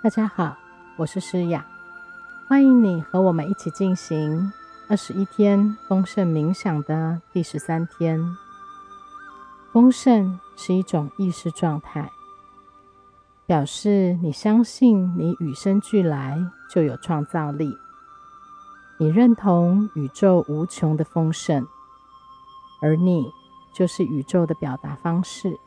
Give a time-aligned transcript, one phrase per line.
[0.00, 0.56] 大家好，
[0.96, 1.66] 我是诗雅，
[2.46, 4.52] 欢迎你和我们一起进行
[4.88, 8.24] 二十一天丰盛冥想的第十三天。
[9.72, 12.12] 丰盛是一种意识状态，
[13.44, 16.40] 表示你相信你与生俱来
[16.70, 17.76] 就有创造力，
[18.98, 21.66] 你认同宇宙无穷的丰盛，
[22.80, 23.28] 而你
[23.74, 25.58] 就是宇宙的表达方式。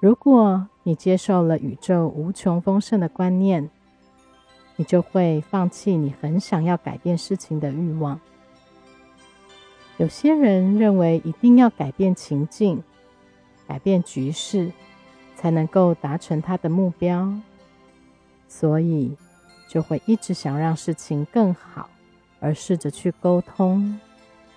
[0.00, 3.68] 如果你接受了宇宙无穷丰盛的观念，
[4.76, 8.18] 你就会放弃你很想要改变事情的欲望。
[9.98, 12.82] 有些人认为一定要改变情境、
[13.68, 14.72] 改变局势，
[15.36, 17.30] 才能够达成他的目标，
[18.48, 19.14] 所以
[19.68, 21.90] 就会一直想让事情更好，
[22.40, 24.00] 而试着去沟通，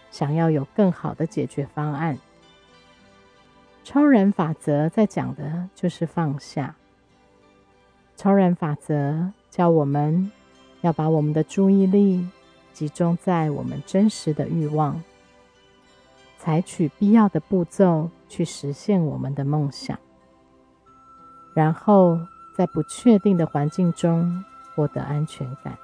[0.09, 2.17] 想要有更好的解决方案。
[3.84, 6.76] 超然法则在讲的就是放下。
[8.16, 10.32] 超然法则教我们
[10.81, 12.28] 要把我们的注意力
[12.72, 15.03] 集中在我们真实的欲望，
[16.38, 19.97] 采取必要的步骤去实现我们的梦想，
[21.53, 22.20] 然后
[22.56, 25.78] 在不确定的环境中获得安全感。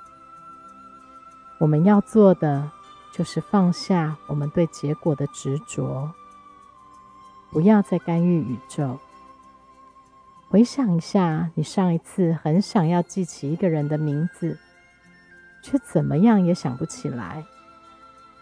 [1.57, 2.71] 我们要做的
[3.11, 6.09] 就是放下我们对结果的执着。
[7.51, 8.97] 不要再干预宇宙。
[10.49, 14.57] 回想一下，你上一次很想要记起一个人的名字，
[15.61, 17.45] 却怎么样也想不起来。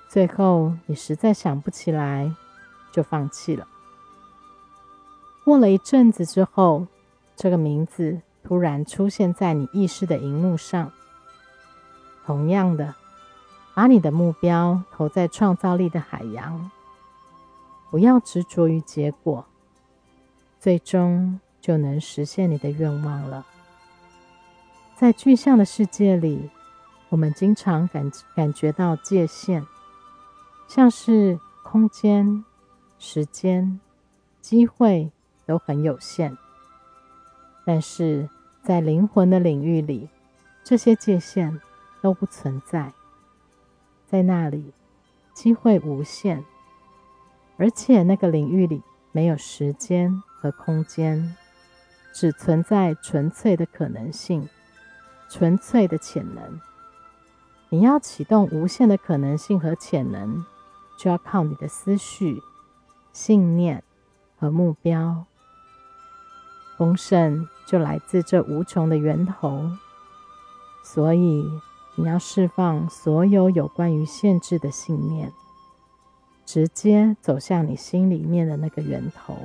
[0.08, 2.34] 最后，你实在想不起来，
[2.92, 3.68] 就放弃了。
[5.44, 6.88] 过了一阵子之后，
[7.36, 10.92] 这个名字突然出现在你意识的荧幕上。
[12.26, 12.96] 同样的，
[13.74, 16.72] 把你的目标投在创造力的海洋。
[17.90, 19.46] 不要执着于结果，
[20.60, 23.46] 最终就能实现你的愿望了。
[24.96, 26.50] 在具象的世界里，
[27.10, 29.66] 我们经常感感觉到界限，
[30.68, 32.44] 像是空间、
[32.98, 33.80] 时间、
[34.42, 35.12] 机会
[35.46, 36.38] 都很有限。
[37.64, 38.28] 但是
[38.64, 40.10] 在灵魂的领域里，
[40.64, 41.62] 这些界限
[42.02, 42.92] 都不存在，
[44.06, 44.74] 在那里，
[45.34, 46.44] 机会无限。
[47.58, 51.36] 而且那个领域里没有时间和空间，
[52.14, 54.48] 只存在纯粹的可能性、
[55.30, 56.60] 纯粹的潜能。
[57.70, 60.46] 你要启动无限的可能性和潜能，
[60.98, 62.42] 就要靠你的思绪、
[63.12, 63.84] 信念
[64.38, 65.26] 和目标。
[66.78, 69.72] 丰盛就来自这无穷的源头，
[70.84, 71.50] 所以
[71.96, 75.34] 你要释放所有有关于限制的信念。
[76.48, 79.38] 直接走向你心里面的那个源头，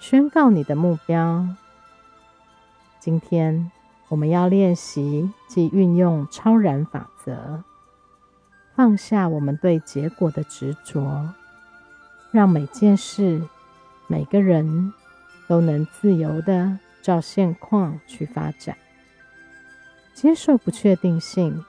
[0.00, 1.46] 宣告你的目标。
[2.98, 3.70] 今天
[4.08, 7.62] 我们要练习及运用超然法则，
[8.74, 11.32] 放下我们对结果的执着，
[12.32, 13.40] 让每件事、
[14.08, 14.92] 每个人
[15.46, 18.76] 都能自由的照现况去发展，
[20.12, 21.64] 接受不确定性，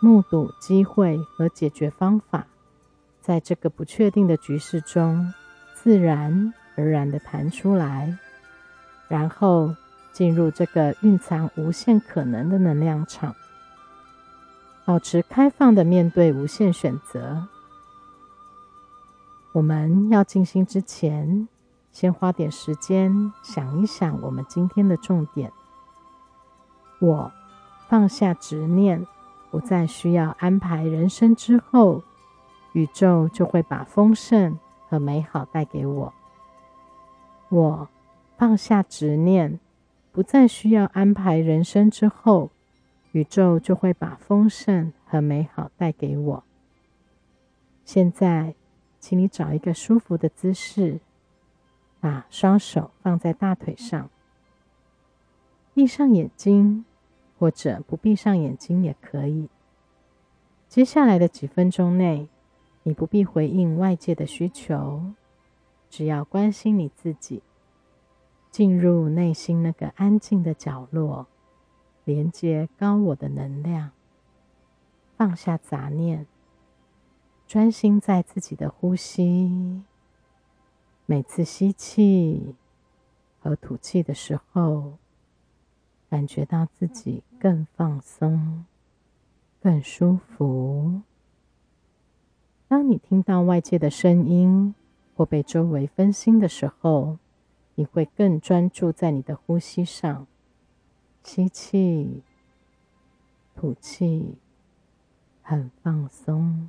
[0.00, 2.46] 目睹机会和解决方法。
[3.28, 5.34] 在这个不确定的局势中，
[5.74, 8.16] 自然而然的弹出来，
[9.06, 9.76] 然后
[10.12, 13.36] 进入这个蕴藏无限可能的能量场，
[14.86, 17.46] 保持开放的面对无限选择。
[19.52, 21.46] 我们要静心之前，
[21.92, 25.52] 先花点时间想一想我们今天的重点。
[26.98, 27.30] 我
[27.90, 29.06] 放下执念，
[29.50, 32.02] 不再需要安排人生之后。
[32.72, 34.58] 宇宙就会把丰盛
[34.88, 36.14] 和美好带给我。
[37.48, 37.88] 我
[38.36, 39.58] 放下执念，
[40.12, 42.50] 不再需要安排人生之后，
[43.12, 46.44] 宇宙就会把丰盛和美好带给我。
[47.84, 48.54] 现在，
[49.00, 51.00] 请你找一个舒服的姿势，
[52.00, 54.10] 把双手放在大腿上，
[55.72, 56.84] 闭上眼睛，
[57.38, 59.48] 或者不闭上眼睛也可以。
[60.68, 62.28] 接下来的几分钟内。
[62.82, 65.12] 你不必回应外界的需求，
[65.90, 67.42] 只要关心你自己，
[68.50, 71.26] 进入内心那个安静的角落，
[72.04, 73.90] 连接高我的能量，
[75.16, 76.26] 放下杂念，
[77.46, 79.82] 专心在自己的呼吸。
[81.04, 82.54] 每次吸气
[83.40, 84.98] 和吐气的时候，
[86.08, 88.64] 感觉到自己更放松、
[89.60, 91.02] 更舒服。
[92.68, 94.74] 当你听到外界的声音
[95.16, 97.16] 或被周围分心的时候，
[97.76, 100.26] 你会更专注在你的呼吸上，
[101.22, 102.22] 吸气，
[103.56, 104.36] 吐气，
[105.42, 106.68] 很放松，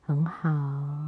[0.00, 0.99] 很好。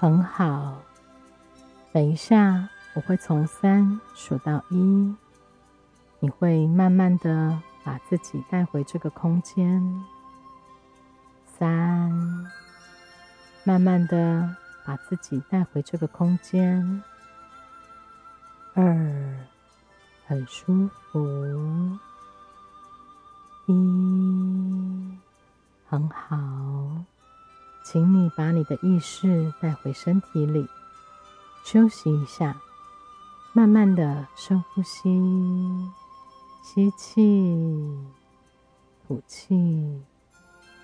[0.00, 0.80] 很好，
[1.92, 5.14] 等一下我会从三数到一，
[6.20, 10.02] 你会慢慢的把自己带回这个空间。
[11.44, 12.10] 三，
[13.62, 14.56] 慢慢的
[14.86, 17.02] 把自己带回这个空间。
[18.72, 19.36] 二，
[20.26, 21.98] 很舒服。
[23.66, 25.18] 一，
[25.90, 26.38] 很好。
[27.92, 30.64] 请你把你的意识带回身体里，
[31.64, 32.56] 休息一下，
[33.52, 35.10] 慢慢的深呼吸，
[36.62, 37.52] 吸气，
[39.04, 40.00] 吐气，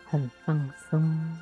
[0.05, 1.39] 很放松。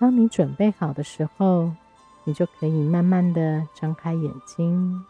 [0.00, 1.72] 当你准备好的时候，
[2.24, 5.04] 你就可以慢慢的张开眼睛。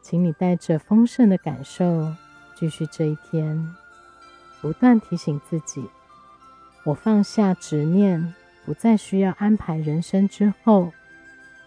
[0.00, 2.10] 请你带着丰盛的感受
[2.56, 3.76] 继续这一天，
[4.62, 5.86] 不断提醒自己。
[6.84, 8.34] 我放下执念，
[8.66, 10.92] 不再需要安排人生之后，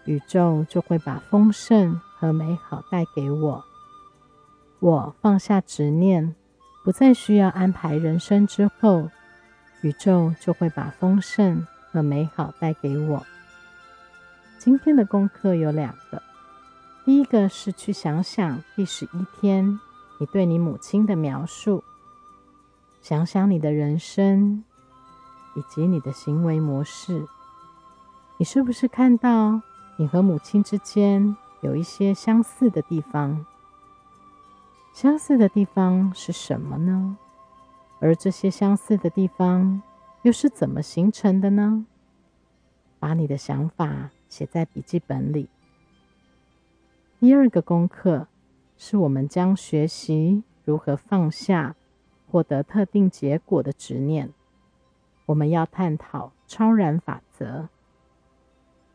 [0.04, 3.64] 宇宙就会把丰盛和美好带给我。
[4.78, 6.34] 我放下执念，
[6.84, 9.08] 不再需要安排人生之后，
[9.80, 13.24] 宇宙就会把丰盛和美好带给我。
[14.58, 16.22] 今天的功课有两个，
[17.06, 19.80] 第一个是去想想第十一天
[20.20, 21.82] 你对你母亲的描述，
[23.00, 24.62] 想想你的人生。
[25.56, 27.26] 以及你的行为模式，
[28.36, 29.62] 你是不是看到
[29.96, 33.44] 你和母亲之间有一些相似的地方？
[34.92, 37.16] 相似的地方是什么呢？
[37.98, 39.82] 而这些相似的地方
[40.22, 41.86] 又是怎么形成的呢？
[42.98, 45.48] 把你的想法写在笔记本里。
[47.18, 48.28] 第二个功课
[48.76, 51.74] 是我们将学习如何放下
[52.30, 54.34] 获得特定结果的执念。
[55.26, 57.68] 我们要探讨超然法则。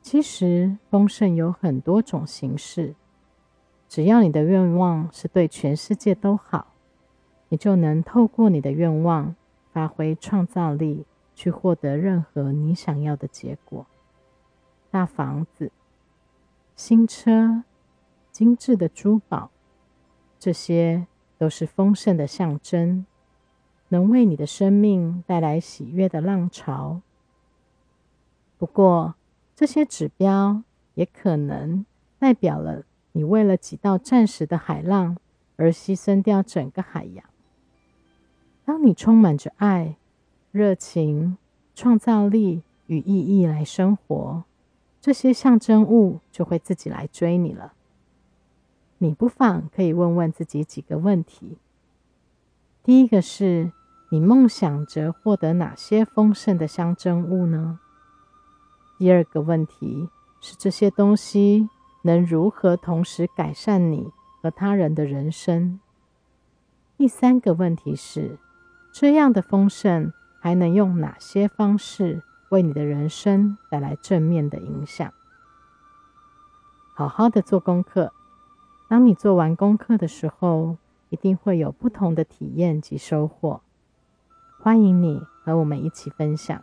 [0.02, 2.96] 其实丰盛有很多种形式，
[3.88, 6.74] 只要你的愿望是对全世界都好，
[7.50, 9.36] 你就能透过你的愿望
[9.72, 13.86] 发挥创造力，去获得任何你想要的结果。
[14.90, 15.72] 大房子、
[16.76, 17.64] 新车、
[18.32, 19.52] 精致的珠宝，
[20.40, 21.06] 这些
[21.38, 23.06] 都是丰盛的象征，
[23.92, 27.02] 能为你的生命带来喜悦的浪潮。
[28.58, 29.16] 不过，
[29.56, 31.86] 这些指标也可能
[32.18, 35.18] 代表了你为了几道暂时的海浪
[35.58, 37.26] 而牺牲掉整个海洋。
[38.64, 39.98] 当你充满着爱、
[40.52, 41.38] 热情、
[41.76, 44.44] 创造力与意义来生活，
[45.02, 47.74] 这些象征物就会自己来追你了。
[49.00, 51.58] 你不妨可以问问自己几个问题：
[52.84, 53.72] 第一个是，
[54.14, 57.80] 你梦想着获得哪些丰盛的象征物呢？
[58.98, 60.10] 第二个问题
[60.42, 61.70] 是这些东西
[62.02, 65.80] 能如何同时改善你和他人的人生？
[66.98, 68.38] 第三个问题是
[68.92, 75.14] 这样的丰盛还能用哪些方式为你的人生带来正面的影响？
[76.94, 78.12] 好好的做功课，
[78.90, 80.76] 当你做完功课的时候，
[81.08, 83.62] 一定会有不同的体验及收获。
[84.64, 86.62] 欢迎你和我们一起分享。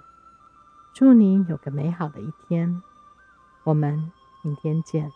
[0.95, 2.81] 祝你有个美好的一天，
[3.65, 4.13] 我们
[4.43, 5.11] 明天见。